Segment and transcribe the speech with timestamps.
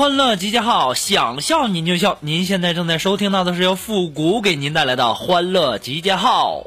[0.00, 2.16] 欢乐集结号，想笑您就笑。
[2.22, 6.64] 您现在正在收听到的是由复古给您带来的欢乐集结号。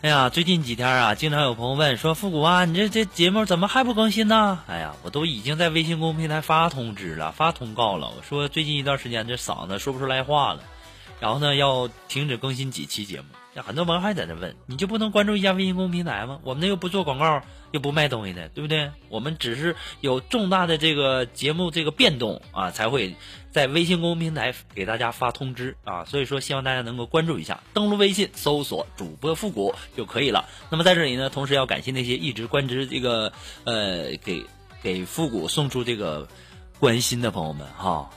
[0.00, 8.10] 哎呀，最近几天啊，经常有朋友问说：“复古啊，你这这节目怎么还不更新呢？”哎呀，我都已经在微信公众平台发通知了，发通告了。
[8.16, 10.60] 我说最近一段时间这嗓子说不出来话了，
[11.20, 13.26] 然后呢要停止更新几期节目。
[13.62, 16.40] 很多朋友还在那问，你就不能关注一下微信公众平台吗？
[16.42, 18.90] 我们那又不做广告，又不卖东西的，对不对？
[19.08, 23.14] 我们只是有重大的这个节目这个变动啊，才会
[23.52, 26.04] 在微信公众平台给大家发通知啊。
[26.04, 30.48] 所以说，希望大家能够关注一下，登录微信搜索主播复古就可以了。
[30.70, 33.32] 那么在这里呢，同时要感谢那些一直关注这个
[33.64, 34.44] 呃给
[34.82, 36.26] 给复古送出这个
[36.80, 38.10] 关心的朋友们哈。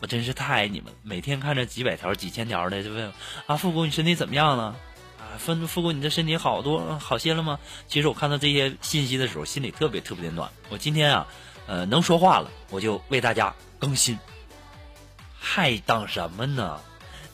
[0.00, 3.12] 我真是太爱你们，每天看着几百条、几千条的就问
[3.46, 4.76] 啊，富国你身体怎么样了？
[5.18, 7.58] 啊，富富国你的身体好多好些了吗？
[7.88, 10.50] 其实我看到这些信息的时候，心里特别特别的暖。
[10.68, 11.26] 我今天啊，
[11.66, 14.18] 呃，能说话了，我就为大家更新。
[15.40, 16.80] 还等什么呢？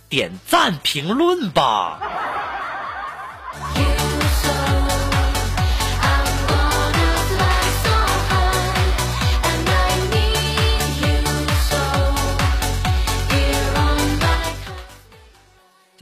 [0.09, 2.01] 点赞评论吧。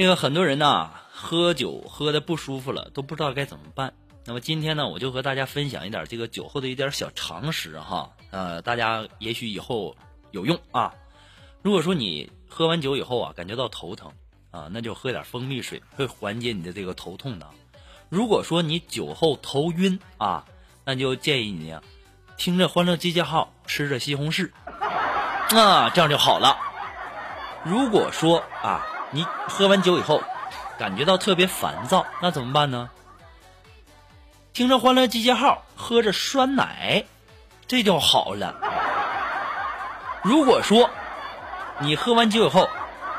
[0.02, 3.94] 这个很多人呢，喝酒喝的不舒服了，都不知道该怎么办。
[4.24, 9.94] 那么今天呢，我就和大家分享一点这个酒后的一点小常识哈，呃，大家也许以后
[10.32, 10.92] 有用啊。
[11.62, 14.10] 如果说你喝完酒以后啊，感觉到头疼
[14.50, 17.46] 啊，那就喝点蜂蜜水，会缓解你的这个头痛的。
[18.08, 20.44] 如果说你酒后头晕啊，
[20.84, 21.76] 那就建议你，
[22.36, 24.50] 听着《欢乐集结号》，吃着西红柿，
[25.56, 26.58] 啊，这样就好了。
[27.64, 28.88] 如果说啊。
[29.12, 30.22] 你喝完酒以后，
[30.78, 32.90] 感觉到特别烦躁，那怎么办呢？
[34.54, 37.04] 听着《欢乐集结号》，喝着酸奶，
[37.68, 38.54] 这就好了。
[40.22, 40.90] 如果说
[41.80, 42.68] 你喝完酒以后，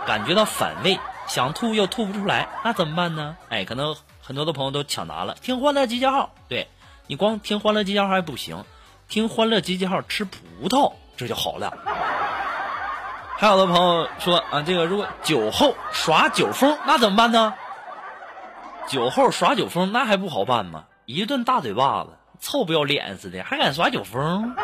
[0.05, 3.37] 感觉到反胃，想吐又吐不出来，那怎么办呢？
[3.49, 6.33] 哎，可能很多的朋友都抢答了，听《欢乐集结号》。
[6.47, 6.67] 对
[7.07, 8.63] 你光听《欢乐集结号》还不行，
[9.07, 10.37] 听《欢乐集结号》吃葡
[10.69, 11.71] 萄，这就好了。
[13.43, 17.53] 还有的朋友说啊，这个如果酒后耍酒疯，那怎么办呢？
[18.87, 20.85] 酒后耍酒疯，那还不好办吗？
[21.05, 24.55] 一顿大嘴巴子，臭不要脸似的，还敢耍酒疯？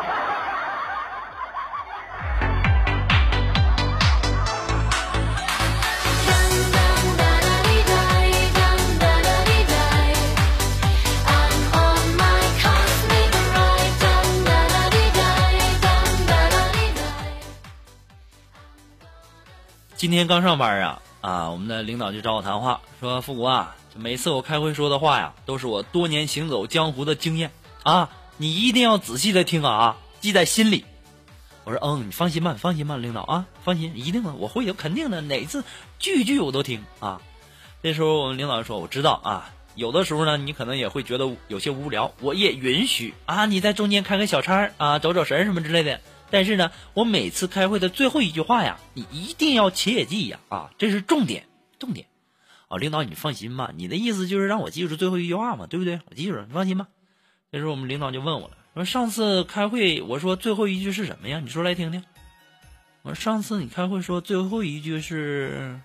[20.00, 21.50] 今天刚上班啊啊！
[21.50, 27.50] 我们的领导就找我谈话，说：“富国啊，每次我开会说的话呀，都是我多年行走江湖的经验
[27.82, 28.08] 啊，
[28.38, 30.86] 你一定要仔细的听啊，记在心里。”
[31.64, 35.64] 我说：“嗯，你放心吧，放心吧，领导啊，放心，一定的，我会的，肯定的，哪次
[35.98, 37.20] 句句我都听啊。”
[37.84, 50.38] 这时候我们领导说：“我知道啊，有的时候呢，你可能也会觉得有些无聊，我也允许啊，你在中间开个小差啊，走走神什么之类的。”但是呢，我每次开会的最后一句话呀，你一定要切记呀！
[50.48, 51.46] 啊，这是重点，
[51.78, 52.06] 重点。
[52.68, 56.00] 啊，领导你放心吧，你的意思就是让我记住最后一句话嘛，对不对？
[56.08, 56.86] 我记住了，你放心吧。
[57.50, 61.40] 这时候我们领导就问我了，说上次开会我说最后一句是什么呀？
[61.42, 62.04] 你说来听听。
[63.02, 65.80] 我说上次你开会说最后一句是，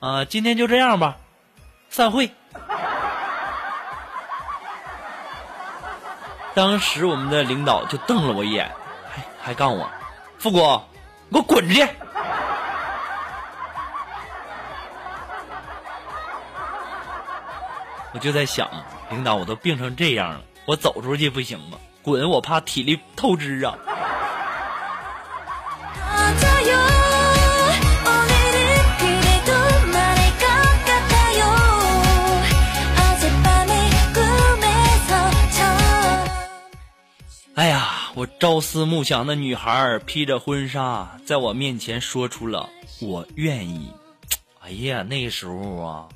[0.00, 1.18] 啊，今天就这样吧，
[1.88, 2.30] 散会。
[6.54, 8.70] 当时我们的领导就瞪了我一眼。
[9.44, 9.90] 还告我，
[10.38, 10.88] 富国，
[11.32, 11.84] 给我滚出去！
[18.14, 18.70] 我就在想，
[19.10, 21.76] 领导我都病成这样了，我走出去不行吗？
[22.02, 22.30] 滚！
[22.30, 23.76] 我怕体力透支啊。
[38.22, 42.68] 我朝思暮想的女孩披着婚纱，在我面前说出了
[43.02, 43.90] “我愿意”。
[44.62, 46.06] 哎呀，那时候啊，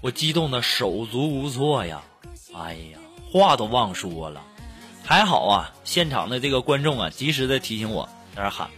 [0.00, 2.02] 我激动的手足无措呀！
[2.56, 2.98] 哎呀，
[3.30, 4.40] 话都忘说了。
[5.04, 8.68] 还好啊，现场的这个观众啊，及时的提醒我，在那喊：“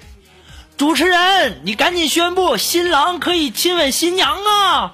[0.76, 4.92] 主持人，你赶紧宣布，新郎可以亲吻新娘啊！”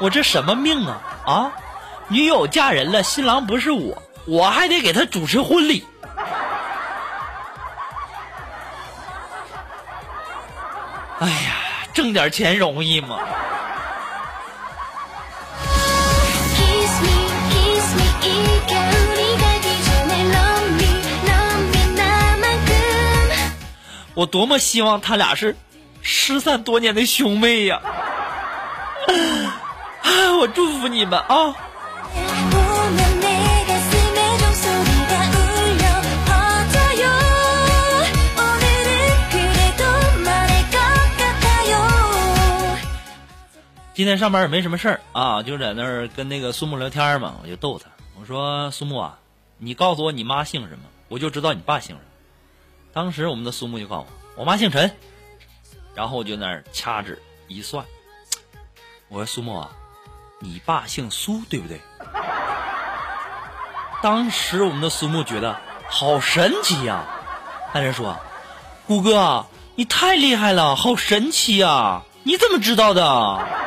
[0.00, 1.52] 我这什么命啊啊！
[2.08, 5.84] 女友嫁人了，新郎不是我，我还得给他主持婚礼。
[11.20, 11.56] 哎呀，
[11.92, 13.18] 挣点钱容易吗？
[24.16, 25.56] 我多么希望他俩是
[26.00, 27.80] 失散多年的兄妹呀。
[30.02, 31.56] 啊， 我祝福你们啊。
[43.94, 47.88] 今天上班也没什么事儿啊，就在那儿跟那个苏木聊天嘛，我就逗他，
[48.18, 49.18] 我说苏木啊，
[49.56, 52.08] 你告诉我你妈姓什么，我就知道你爸姓什么。
[52.92, 54.90] 当时我们的苏木就告诉我，我妈姓陈，
[55.94, 57.84] 然后我就那儿掐指一算，
[59.08, 59.70] 我说苏木啊，
[60.40, 61.80] 你爸姓苏对不对？
[64.02, 65.56] 当时我们的苏木觉得
[65.88, 67.04] 好神奇呀、
[67.72, 68.18] 那人说，
[68.88, 73.62] 谷哥，你太厉害了，好神奇呀、你怎么知道的？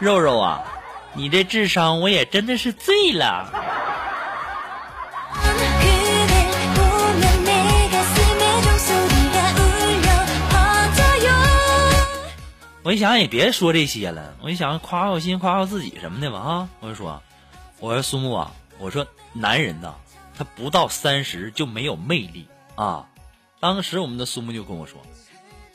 [0.00, 0.62] 肉肉啊
[1.14, 3.50] 你这智商我也真的是醉了。
[12.84, 17.22] 我一想也别说这些了我一想夸我心夸我自己什么的吧哈我就说
[17.80, 19.96] 我说苏木啊我说男人呐
[20.38, 22.46] 他不到三十就没有魅力
[22.76, 23.06] 啊。
[23.60, 25.02] 当时我们的苏木就跟我说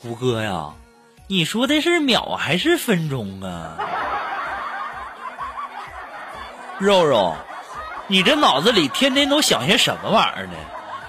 [0.00, 0.72] 谷歌呀
[1.28, 3.76] 你说的是秒还是分钟啊？
[6.78, 7.36] 肉肉，
[8.06, 10.52] 你这脑子里天天都想些什么玩意儿呢？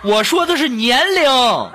[0.03, 1.71] 我说的是年龄。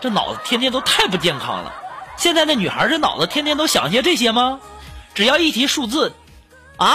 [0.00, 1.72] 这脑子天天都太不健康了。
[2.16, 4.60] 现在的女孩这脑子天天都想些这些吗？
[5.14, 6.14] 只要一提数字，
[6.76, 6.94] 啊，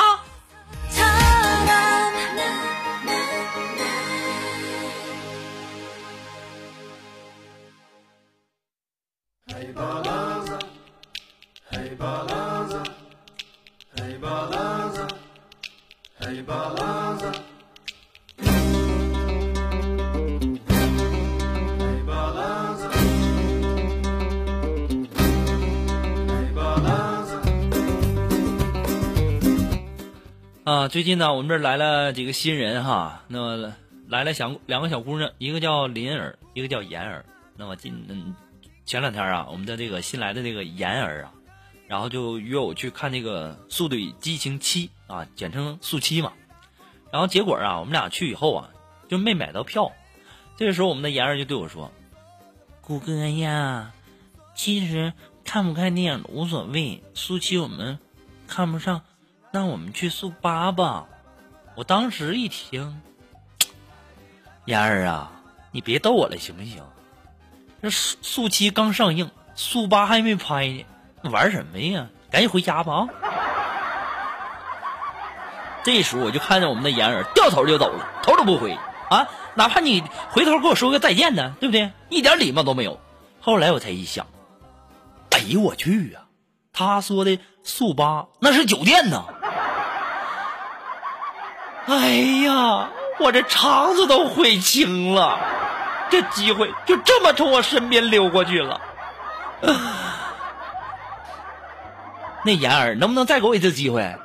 [30.94, 33.74] 最近呢，我们这儿来了几个新人哈，那么
[34.08, 37.26] 来了小两个小姑娘，一个叫林儿，一个叫妍儿。
[37.58, 38.36] 那么今嗯
[38.86, 41.34] 前两天啊，我们的这个新来的这个妍儿啊，
[41.88, 46.32] 然后就约我去看那个《速度与激情七》啊，简称速七嘛。
[47.12, 48.70] 然后结果啊，我们俩去以后啊，
[49.10, 49.92] 就没买到票。
[50.58, 51.92] 这个时候，我们的妍儿就对我说
[52.82, 53.92] ：“谷哥呀，
[54.54, 55.12] 其实
[55.44, 57.98] 看不看电影无所谓，速七我们
[58.46, 59.02] 看不上。”
[59.56, 61.06] 那我们去速八吧。
[61.76, 63.00] 我当时一听，
[64.66, 65.32] 妍儿啊，
[65.72, 66.82] 你别逗我了行不行？
[67.80, 70.84] 这速速七刚上映，速八还没拍
[71.22, 72.08] 呢，玩什么呀？
[72.32, 73.08] 赶紧回家吧啊！
[75.84, 78.76] 这时候我就看见我们的妍儿掉头就走了，头都不回
[79.12, 79.28] 啊！
[79.54, 81.92] 哪怕你回头跟我说个再见呢，对不对？
[82.10, 83.00] 一点礼貌都没有。
[83.40, 84.26] 后来我才一想，
[85.30, 86.22] 哎呦我去呀、
[86.72, 89.26] 他说的速八那是酒店呐！
[91.86, 92.10] 哎
[92.46, 95.38] 呀，我这肠子都悔青了，
[96.10, 98.82] 这机会就这么从我身边溜过去了。
[102.46, 104.16] 那妍儿能不能再给我一次机会？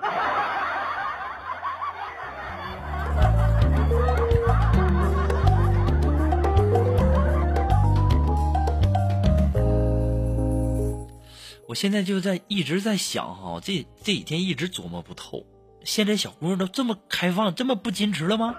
[11.68, 15.44] 我现在就在一直在想哈，这这几天一直琢磨不透，
[15.84, 18.54] 现在小姑娘都这么开放，这么不矜持了吗？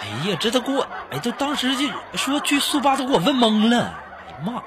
[0.00, 3.94] 哎呀，这都给我，哎，这当时就说去速八都给我问懵了，
[4.26, 4.62] 哎呀妈呀！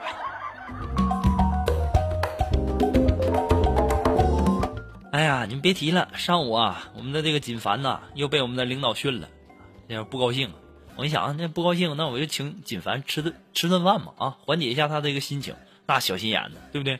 [5.11, 9.27] 哎呀，你们别提了，上午啊，我们的这个锦凡呐，又被我们的领导训了，
[9.87, 10.53] 这样不高兴。
[10.95, 15.55] 我一想，那不高兴，那我就请锦凡吃顿吃顿饭吧，啊，缓解一下他的一个心情。
[15.85, 16.99] 那小心眼子，对不对？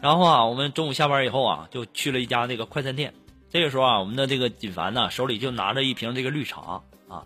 [0.00, 3.14] 然后啊，我们中午下班以后啊，就去了一家那个快餐店。
[3.50, 7.24] 这个时候啊，我们的这个锦凡呢，手里就拿着一瓶这个绿茶啊。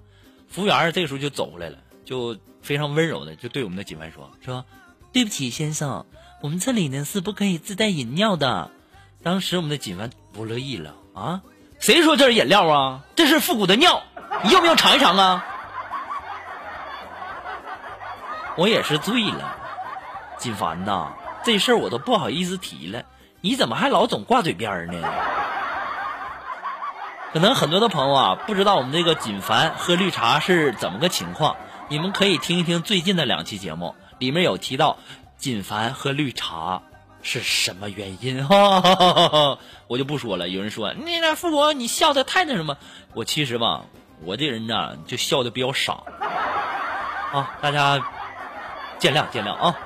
[0.49, 4.65] 服务员这个时候就走过来了，就非常温柔的就对我们的锦凡说：“说
[5.13, 6.07] 对不起，先生，
[6.43, 8.71] 我们这里呢是不可以自带饮料的。”
[9.23, 11.43] 当时我们的锦凡不乐意了啊，
[11.79, 13.05] 谁说这是饮料啊？
[13.17, 14.03] 这是复古的尿，
[14.43, 15.45] 你要不要尝一尝啊？
[18.57, 19.57] 我也是醉了，
[20.39, 21.13] 锦凡呐，
[21.45, 23.05] 这事儿我都不好意思提了，
[23.41, 25.09] 你怎么还老总挂嘴边儿呢？
[27.33, 31.57] 可能很多的朋友啊不知道我们这个锦凡喝绿茶是怎么个情况，
[31.89, 34.99] 你们可以听一听最近的两期节目，里面有提到
[35.37, 36.83] 锦凡喝绿茶
[37.23, 39.59] 是什么原因哈，哈哈哈哈
[39.89, 40.49] 我就不说了。
[40.49, 42.77] 有人说那那富国你笑的太那什么，
[43.15, 43.83] 我其实吧，
[44.23, 46.05] 我这人呢就笑的比较傻
[47.33, 48.01] 啊，大家
[48.99, 49.77] 见谅见谅啊。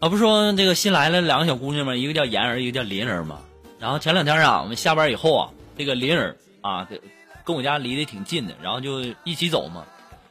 [0.00, 1.96] 啊，不说这个新来了两个小姑娘吗？
[1.96, 3.40] 一个叫妍儿，一个叫林儿嘛。
[3.80, 6.88] 然后前两天啊，我们下班以后啊，这个林儿啊，
[7.44, 9.84] 跟我家离得挺近的，然后就一起走嘛。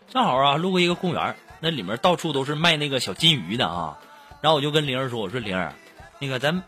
[0.10, 3.98] 正好啊，路过一个公园，那里面到处都是卖那个小金鱼的啊。
[4.42, 5.74] 然后我就跟灵儿说：“我说灵儿，
[6.20, 6.64] 那个咱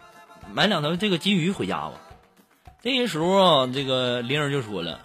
[0.52, 1.92] 买两条这个金鱼回家吧。”
[2.82, 5.00] 这个时候，这个灵儿就说了：“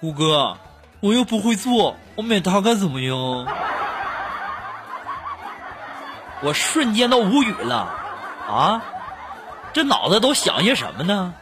[0.00, 0.56] 虎哥，
[1.00, 3.12] 我又不会做，我买它干什么呀？”
[6.42, 7.90] 我瞬间都无语了，
[8.46, 8.82] 啊，
[9.72, 11.34] 这脑子都想些什么呢？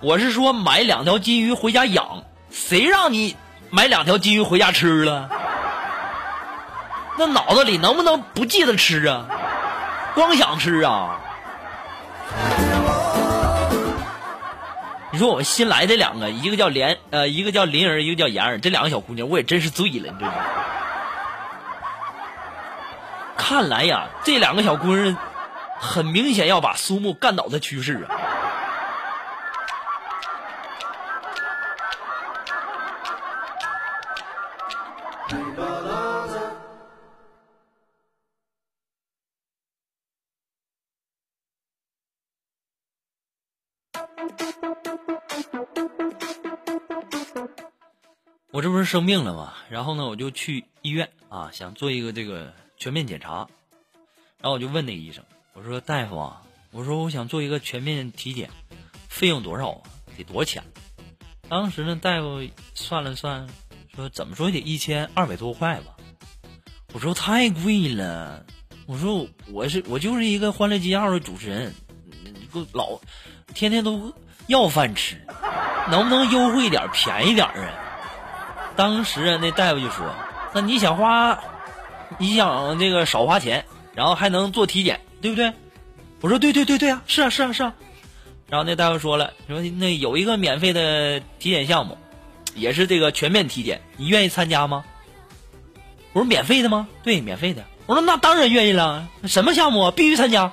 [0.00, 3.36] 我是说买两条金鱼回家养，谁让你
[3.70, 5.28] 买两条金鱼回家吃了？
[7.18, 9.26] 那脑子里能不能不记得吃啊？
[10.16, 11.20] 光想吃啊？
[15.12, 20.36] 你说我们新来的两个，一个叫莲，呃，一个叫林儿，一个叫妍儿，这两个小姑娘，我也真是醉了，你知道吗？
[23.36, 25.14] 看来呀，这两个小姑娘
[25.78, 28.16] 很明显要把苏木干倒的趋势啊！
[48.56, 49.52] 我这不是生病了吗？
[49.68, 53.48] 然后呢，我就去医院啊，想做一个这个全面检查。
[54.40, 55.22] 然后我就问那个医生，
[55.52, 58.48] 我说：“大夫啊，我说我想做一个全面体检，
[59.10, 59.82] 费用多少啊？
[60.16, 60.64] 得多少钱？”
[61.50, 63.46] 当时呢，大夫算了算，
[63.94, 65.94] 说怎么说也得一千二百多块吧。
[66.94, 68.46] 我说太贵了，
[68.86, 71.74] 我说我是我就是一个欢乐集号的主持人，
[72.54, 72.98] 给我老
[73.52, 74.14] 天天都
[74.46, 75.26] 要饭吃，
[75.90, 77.82] 能不能优惠点，便宜点啊？
[78.76, 80.06] 当时啊，那大夫就说
[80.52, 81.38] ：“那你想花，
[82.18, 83.64] 你想这个少花钱，
[83.94, 85.52] 然后还能做体检，对不对？”
[86.20, 87.74] 我说：“对对对对啊，是啊是啊是啊。”
[88.48, 91.96] 然后那大夫说了：“说那有一个免费的体检项目，
[92.54, 94.84] 也是这个全面体检，你愿意参加吗？”
[96.12, 97.64] 我说：“免费的吗？”对，免费的。
[97.86, 99.90] 我说：“那当然愿意了，什么项目？
[99.90, 100.52] 必须参加。”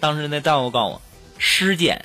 [0.00, 1.02] 当时那大夫告诉我
[1.38, 2.04] ：“尸检。”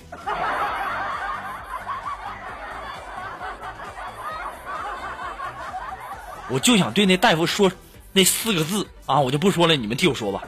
[6.49, 7.71] 我就想对那大夫说
[8.11, 10.43] 那四个字啊我就不说了你们替我说吧。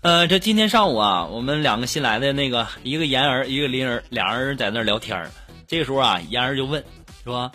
[0.00, 5.30] 呃这今天上午啊我们两个新来的那个一个妍儿一个林儿俩人在那聊天儿。
[5.68, 6.82] 这个时候啊，妍儿就问
[7.22, 7.52] 说：“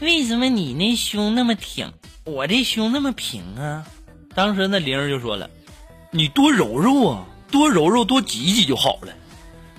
[0.00, 1.90] 为什么你那胸那么挺，
[2.24, 3.86] 我这胸那么平啊？”
[4.36, 5.48] 当时那玲儿就说了
[6.12, 9.14] ：“你多揉揉啊，多揉揉，多挤挤就好了。”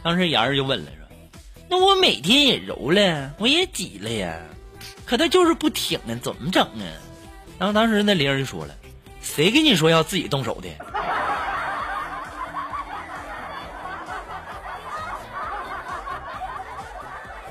[0.01, 1.07] 当时妍儿就问了说
[1.69, 4.41] ：“那我每天也揉了，我也挤了呀，
[5.05, 6.89] 可它就是不挺啊，怎么整啊？”
[7.59, 8.75] 然后当时那玲儿就说了
[9.21, 10.67] ：“谁跟你说要自己动手的？”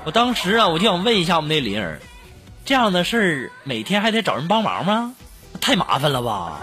[0.03, 1.99] 我当时啊，我就想问一下我们那林儿，
[2.65, 5.13] 这样的事儿每天还得找人帮忙吗？
[5.59, 6.59] 太麻烦了吧？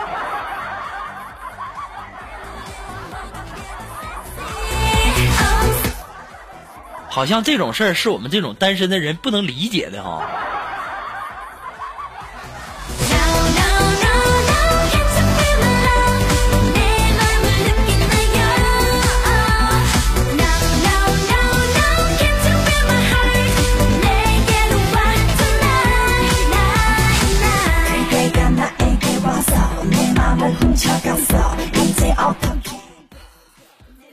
[7.11, 10.23] 好像这种事儿是我们这种单身的人不能理解的哈。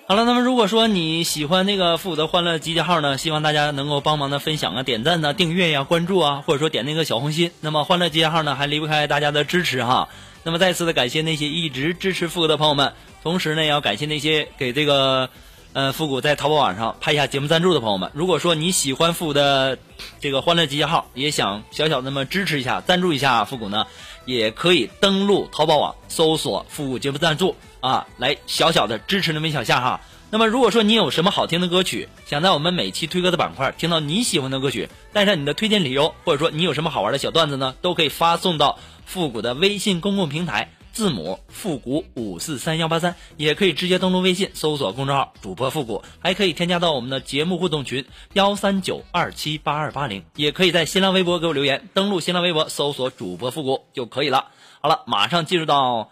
[0.08, 7.50] 好了，那么如果说你喜欢那个复古的欢乐集结号呢，希望大家能够帮忙的分享啊、点赞呐、订阅呀、关注啊，或者说点那个小红心。
[7.60, 10.08] 那么欢乐集结号呢，还离不开大家的支持哈。
[10.44, 15.28] 那么再次的感谢那些一直支持复古的朋友们，同时呢，也要感谢那些给这个
[15.74, 18.12] 呃复古在淘宝网上拍下节目赞助的朋友们。
[18.14, 19.80] 如果说你喜欢复古的
[20.20, 23.88] 这个欢乐集结号，也想小小那么支持一下、赞助一下复古呢，
[24.26, 30.02] 也可以登录淘宝网搜索“复古节目赞助”啊，来小小的支持那么一小下哈。
[30.32, 40.72] 那么如果说你有什么好听的歌曲，想在我们每期推歌的板块听到你喜欢的歌曲，带上你的推荐理由，或者说你有什么好玩的小段子呢，都可以发送到复古的微信公共平台。
[40.96, 54.52] 字母复古五四三幺八三，也可以直接登录微信搜索公众号主播复古，还可以添加到我们的节目互动群幺三九二七八二八零，也可以在新浪微博给我留言，登录新浪微博搜索主播复古就可以了。
[54.80, 56.12] 好了，马上进入到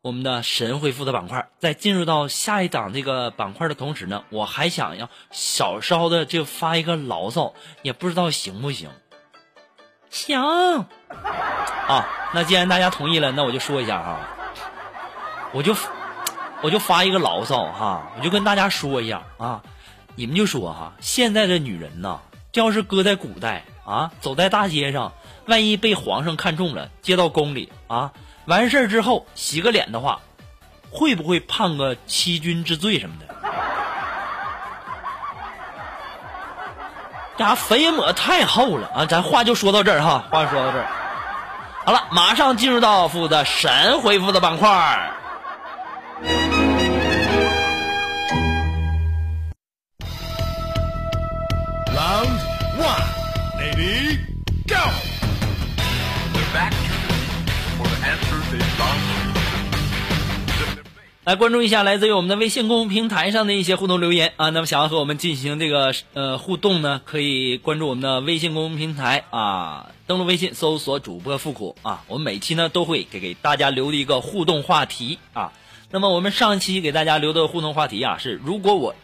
[0.00, 8.88] 我们的神回复的板块，在进入到下一档这个板块的同时呢，我还想要小稍的就发一个牢骚，也不知道行不行。
[10.10, 10.40] 行。
[11.88, 14.20] 啊，那既然大家同意了，那我就说一下哈，
[15.52, 15.74] 我就
[16.60, 19.62] 我就发一个牢骚哈，我就跟大家说一下啊，
[20.14, 22.18] 你们就说哈，现在的女人呐，
[22.52, 25.12] 这要是搁在古代啊，走在大街上，
[25.46, 28.12] 万一被皇上看中了，接到宫里啊，
[28.46, 30.20] 完事儿之后洗个脸的话，
[30.90, 33.34] 会不会判个欺君之罪什么的？
[37.38, 39.06] 呀，粉也抹太厚了啊！
[39.06, 40.86] 咱话就说到这儿哈，话就说到这儿。
[41.84, 44.68] 好了，马上进入到负责神回复的板块。
[61.28, 64.48] 来关注一下来自于我们的微信公众平台上的一些互动留言啊。
[64.48, 72.02] 那么想要和我们进行这个呃互动呢，可以关注我们的微信公众平台啊，登录微信搜索主播复古啊。
[72.08, 75.52] 我们每期呢都会给给大家留的一个互动话题啊。
[75.90, 78.94] 那么我们上期给大家留的互动话题啊是：如果我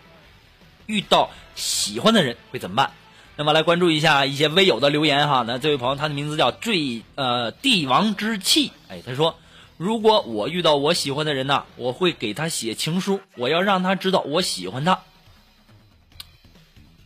[0.87, 2.93] 遇到喜欢的人会怎么办？
[3.37, 5.45] 那么来关注一下一些微友的留言哈。
[5.47, 9.37] 那这位朋友他的名字叫最呃帝王之气，哎，他说。
[9.77, 15.01] 如果我遇到我喜欢的人呐，我会给他写情书，我要让他知道我喜欢他。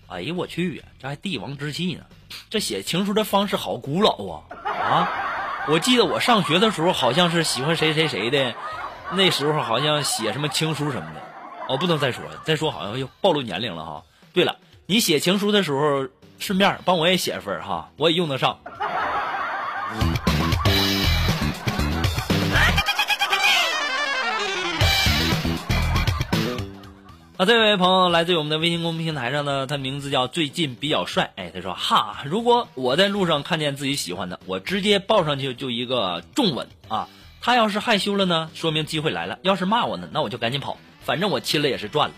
[0.06, 2.04] 哎呀我去呀，这还帝王之气呢！
[2.50, 5.08] 这写情书的方式好古老啊啊！
[5.68, 8.54] 我记得我上学的时候好像是喜欢谁谁谁的，
[9.12, 11.22] 那时候好像写什么情书什么的。
[11.68, 14.04] 哦，不能再说了，再说好像又暴露年龄了哈。
[14.32, 18.60] 对了，你写情书的时候，顺便帮我也写一份哈，我也用得上。
[27.38, 31.30] 啊，这位朋友来自于我们的微信公众平台上呢，他名字叫最近比较帅。
[31.36, 37.08] 哎，他说哈，如果我在路上看见自己喜欢的，我直接抱上去就一个重吻啊。
[37.40, 42.14] 他要是害羞了呢，说明机会来了；要是骂我呢，那我就赶紧跑，反正我亲了也是赚了。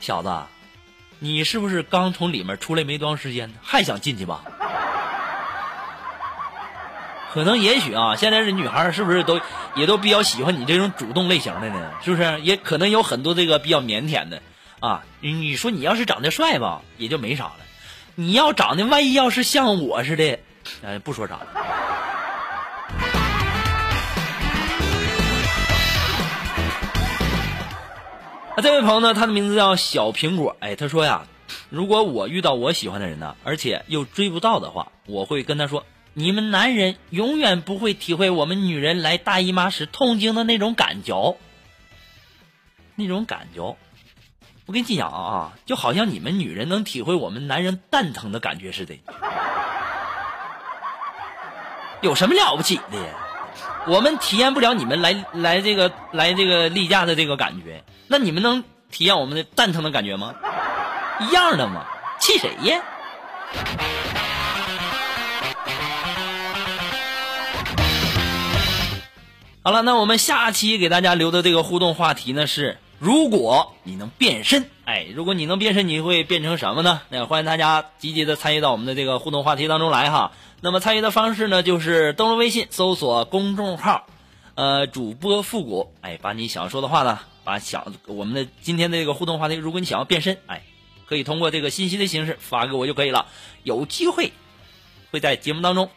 [0.00, 0.34] 小子，
[1.20, 3.54] 你是不是刚从里面出来没多长时间？
[3.62, 4.42] 还想进去吧？
[7.36, 9.38] 可能也许啊，现在这女孩是不是都
[9.74, 11.92] 也都比较喜欢你这种主动类型的呢？
[12.02, 12.40] 是不是？
[12.40, 14.40] 也可能有很多这个比较腼腆的
[14.80, 15.04] 啊。
[15.20, 17.56] 你说你要是长得帅吧，也就没啥了。
[18.14, 20.38] 你要长得万一要是像我似的，
[20.82, 21.46] 哎，不说啥了。
[28.56, 30.56] 啊，这位朋友呢，他的名字叫小苹果。
[30.60, 31.26] 哎，他说呀，
[31.68, 35.84] 如果我遇到我喜欢的人呢，而且又追不到的话，我会跟他说。
[36.18, 41.36] 你们男人永远不会体会我们女人来大姨妈时痛经的那种感觉，
[42.94, 43.76] 那种感觉。
[44.64, 48.98] 我跟你讲啊，就好像你们女人能体会我们男人蛋疼的感觉似的，
[52.00, 52.98] 有什么了不起的？
[53.86, 60.34] 我们体验不了你们来来这个来这个例假的这个感觉，那你们能体验我们的蛋疼的感觉吗？
[61.20, 61.84] 一样的嘛，
[62.18, 62.82] 气谁呀？
[69.66, 77.02] 好了，那我们下期给大家留的这个互动话题呢是：如果你能变身，哎，如果你能变身，你会变成什么呢？
[77.08, 80.30] 那欢迎大家积极的参与到我们的这个互动话题当中来哈。
[80.60, 84.06] 那么参与的方式呢，就是登录微信搜索公众号，
[84.54, 90.62] 呃，主播复古，哎，把你想说的话呢，把想我们的今天的这个互动话题，如果你想要变身，哎，
[91.06, 93.26] 可以通过这个信息的形式发给我就可以了，
[93.64, 94.32] 有机会
[95.10, 95.90] 会在节目当中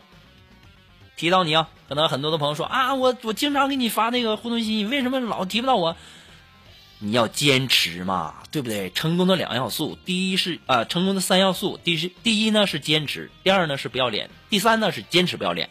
[1.20, 1.68] 提到你啊。
[1.90, 5.96] 可能很多的朋友说啊，我我经常给你发那个互动信息，为什么老提不到我？
[7.00, 8.90] 你要坚持嘛，对不对？
[8.92, 15.70] 成功的两要素，第一是啊、成功的三要素，第是第一呢是坚持，第二呢是不要脸，第三呢是坚持不要脸，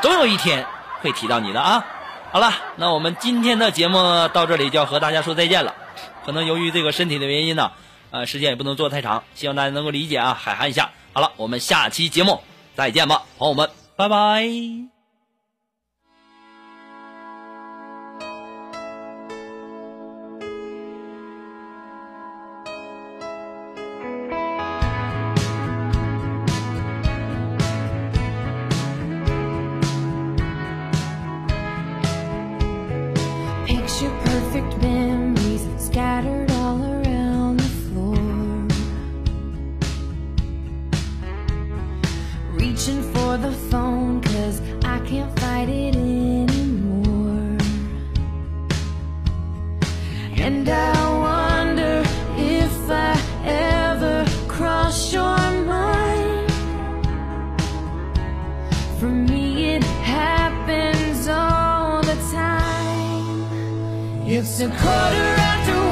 [0.00, 0.66] 总有一天
[1.00, 1.84] 会提到你的啊。
[2.32, 5.74] 好了，那我们今天的节目到这里就要和大家说再见了。
[6.24, 7.72] 可能由于这个身体的原因呢，
[8.10, 10.90] 呃，时间也不能做太长，希望大家能够理解啊，海涵一下。
[11.12, 12.40] 好了，我们下期节目
[12.74, 14.93] 再见吧，朋友们，拜拜。
[64.36, 65.83] It's a quarter after